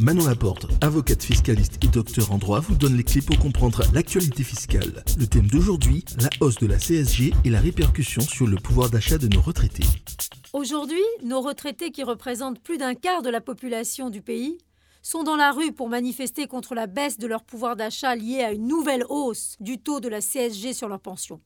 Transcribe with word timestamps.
Manon 0.00 0.26
Laporte, 0.26 0.66
avocate 0.80 1.22
fiscaliste 1.22 1.74
et 1.84 1.88
docteur 1.88 2.32
en 2.32 2.38
droit, 2.38 2.60
vous 2.60 2.74
donne 2.74 2.96
les 2.96 3.04
clés 3.04 3.20
pour 3.20 3.38
comprendre 3.38 3.82
l'actualité 3.92 4.42
fiscale. 4.42 5.04
Le 5.18 5.26
thème 5.26 5.46
d'aujourd'hui, 5.46 6.06
la 6.18 6.30
hausse 6.40 6.56
de 6.56 6.66
la 6.66 6.78
CSG 6.78 7.34
et 7.44 7.50
la 7.50 7.60
répercussion 7.60 8.22
sur 8.22 8.46
le 8.46 8.56
pouvoir 8.56 8.88
d'achat 8.88 9.18
de 9.18 9.28
nos 9.28 9.42
retraités. 9.42 9.84
Aujourd'hui, 10.54 11.02
nos 11.22 11.42
retraités 11.42 11.90
qui 11.90 12.02
représentent 12.02 12.62
plus 12.62 12.78
d'un 12.78 12.94
quart 12.94 13.20
de 13.20 13.28
la 13.28 13.42
population 13.42 14.08
du 14.08 14.22
pays 14.22 14.56
sont 15.02 15.22
dans 15.22 15.36
la 15.36 15.52
rue 15.52 15.72
pour 15.72 15.90
manifester 15.90 16.46
contre 16.46 16.74
la 16.74 16.86
baisse 16.86 17.18
de 17.18 17.26
leur 17.26 17.44
pouvoir 17.44 17.76
d'achat 17.76 18.16
liée 18.16 18.42
à 18.42 18.52
une 18.52 18.68
nouvelle 18.68 19.04
hausse 19.10 19.56
du 19.60 19.76
taux 19.76 20.00
de 20.00 20.08
la 20.08 20.22
CSG 20.22 20.72
sur 20.72 20.88
leur 20.88 21.00
pension. 21.00 21.42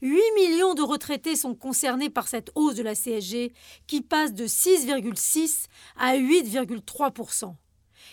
8 0.00 0.20
millions 0.34 0.74
de 0.74 0.82
retraités 0.82 1.36
sont 1.36 1.54
concernés 1.54 2.10
par 2.10 2.26
cette 2.26 2.50
hausse 2.56 2.74
de 2.74 2.82
la 2.82 2.96
CSG 2.96 3.52
qui 3.86 4.00
passe 4.00 4.34
de 4.34 4.48
6,6 4.48 5.66
à 5.96 6.16
8,3 6.16 7.12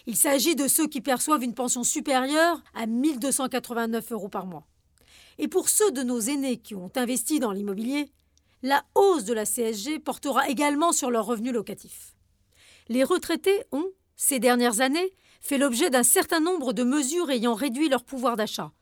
Il 0.06 0.16
s'agit 0.16 0.56
de 0.56 0.68
ceux 0.68 0.88
qui 0.88 1.02
perçoivent 1.02 1.44
une 1.44 1.54
pension 1.54 1.84
supérieure 1.84 2.62
à 2.74 2.86
1289 2.86 4.12
euros 4.12 4.30
par 4.30 4.46
mois. 4.46 4.68
Et 5.38 5.48
pour 5.48 5.70
ceux 5.70 5.92
de 5.92 6.04
nos 6.04 6.20
aînés 6.20 6.58
qui 6.58 6.76
ont 6.76 6.92
investi 6.96 7.40
dans 7.40 7.52
l'immobilier, 7.52 8.12
la 8.62 8.84
hausse 8.96 9.24
de 9.24 9.34
la 9.34 9.46
CSG 9.46 10.00
portera 10.00 10.50
également 10.50 10.92
sur 10.92 11.12
leurs 11.12 11.26
revenus 11.26 11.54
locatifs. 11.54 12.14
Les 12.90 13.04
retraités 13.04 13.64
ont, 13.72 13.88
ces 14.16 14.40
dernières 14.40 14.82
années, 14.82 15.14
fait 15.42 15.58
l'objet 15.58 15.90
d'un 15.90 16.04
certain 16.04 16.42
nombre 16.42 16.74
de 16.74 16.84
mesures 16.84 17.30
ayant 17.30 17.54
réduit 17.54 17.88
leur 17.88 18.04
pouvoir 18.04 18.36
d'achat, 18.36 18.74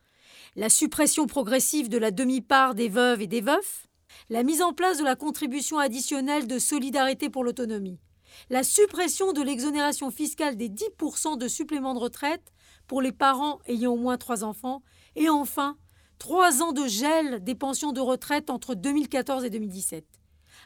la 0.56 0.70
suppression 0.70 1.28
progressive 1.28 1.90
de 1.90 2.00
la 2.00 2.10
demi-part 2.10 2.74
des 2.74 2.90
veuves 2.90 3.22
et 3.22 3.28
des 3.28 3.42
veufs, 3.42 3.88
la 4.30 4.44
mise 4.44 4.64
en 4.64 4.74
place 4.74 4.98
de 4.98 5.04
la 5.04 5.16
contribution 5.16 5.78
additionnelle 5.78 6.48
de 6.48 6.58
solidarité 6.58 7.30
pour 7.30 7.44
l'autonomie, 7.44 8.00
la 8.50 8.64
suppression 8.64 9.34
de 9.34 9.42
l'exonération 9.42 10.12
fiscale 10.12 10.56
des 10.56 10.70
10% 10.70 11.38
de 11.38 11.48
supplément 11.48 11.94
de 11.94 12.00
retraite 12.00 12.54
pour 12.88 13.02
les 13.02 13.12
parents 13.12 13.60
ayant 13.68 13.94
au 13.94 13.98
moins 13.98 14.18
trois 14.18 14.44
enfants, 14.44 14.82
et 15.16 15.30
enfin, 15.30 15.78
trois 16.20 16.62
ans 16.62 16.72
de 16.72 16.88
gel 16.88 17.44
des 17.44 17.56
pensions 17.56 17.92
de 17.92 18.02
retraite 18.02 18.50
entre 18.50 18.76
2014 18.76 19.44
et 19.44 19.50
2017. 19.50 20.06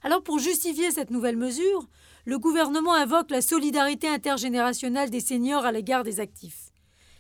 Alors 0.03 0.23
pour 0.23 0.39
justifier 0.39 0.91
cette 0.91 1.11
nouvelle 1.11 1.37
mesure, 1.37 1.87
le 2.25 2.39
gouvernement 2.39 2.93
invoque 2.93 3.31
la 3.31 3.41
solidarité 3.41 4.07
intergénérationnelle 4.07 5.09
des 5.09 5.19
seniors 5.19 5.65
à 5.65 5.71
l'égard 5.71 6.03
des 6.03 6.19
actifs. 6.19 6.71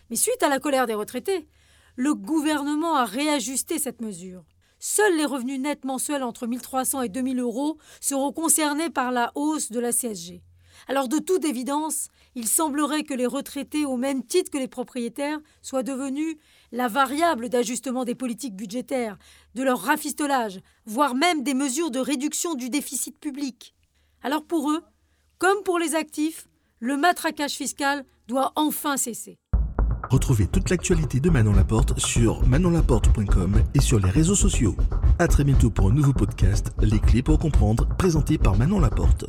Mais 0.09 0.15
suite 0.15 0.43
à 0.43 0.49
la 0.49 0.59
colère 0.59 0.87
des 0.87 0.93
retraités, 0.93 1.47
le 1.95 2.13
gouvernement 2.13 2.95
a 2.95 3.05
réajusté 3.05 3.79
cette 3.79 4.01
mesure. 4.01 4.43
Seuls 4.83 5.15
les 5.15 5.25
revenus 5.25 5.59
nets 5.59 5.85
mensuels 5.85 6.23
entre 6.23 6.47
1300 6.47 7.03
et 7.03 7.09
2000 7.09 7.39
euros 7.39 7.77
seront 7.99 8.33
concernés 8.33 8.89
par 8.89 9.11
la 9.11 9.31
hausse 9.35 9.71
de 9.71 9.79
la 9.79 9.91
CSG. 9.91 10.41
Alors 10.87 11.07
de 11.07 11.19
toute 11.19 11.45
évidence, 11.45 12.07
il 12.33 12.47
semblerait 12.47 13.03
que 13.03 13.13
les 13.13 13.27
retraités, 13.27 13.85
au 13.85 13.95
même 13.95 14.23
titre 14.25 14.49
que 14.49 14.57
les 14.57 14.67
propriétaires, 14.67 15.37
soient 15.61 15.83
devenus 15.83 16.35
la 16.71 16.87
variable 16.87 17.49
d'ajustement 17.49 18.05
des 18.05 18.15
politiques 18.15 18.55
budgétaires, 18.55 19.19
de 19.53 19.61
leur 19.61 19.79
rafistolage, 19.79 20.61
voire 20.87 21.13
même 21.13 21.43
des 21.43 21.53
mesures 21.53 21.91
de 21.91 21.99
réduction 21.99 22.55
du 22.55 22.71
déficit 22.71 23.19
public. 23.19 23.75
Alors 24.23 24.43
pour 24.43 24.71
eux, 24.71 24.81
comme 25.37 25.61
pour 25.61 25.77
les 25.77 25.93
actifs, 25.93 26.47
le 26.79 26.97
matraquage 26.97 27.53
fiscal 27.53 28.03
doit 28.27 28.51
enfin 28.55 28.97
cesser. 28.97 29.37
Retrouvez 30.11 30.45
toute 30.45 30.69
l'actualité 30.69 31.21
de 31.21 31.29
Manon 31.29 31.53
Laporte 31.53 31.97
sur 31.97 32.45
manonlaporte.com 32.45 33.63
et 33.73 33.79
sur 33.79 33.97
les 33.97 34.09
réseaux 34.09 34.35
sociaux. 34.35 34.75
A 35.19 35.27
très 35.29 35.45
bientôt 35.45 35.69
pour 35.69 35.87
un 35.89 35.93
nouveau 35.93 36.11
podcast, 36.11 36.73
Les 36.81 36.99
clés 36.99 37.21
pour 37.21 37.39
comprendre, 37.39 37.87
présenté 37.97 38.37
par 38.37 38.57
Manon 38.57 38.81
Laporte. 38.81 39.23